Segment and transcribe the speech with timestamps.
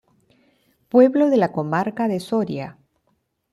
[0.89, 2.79] Pueblo de la Comarca de Soria.